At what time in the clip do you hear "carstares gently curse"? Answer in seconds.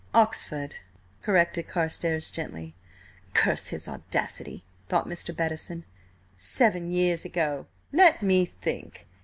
1.67-3.67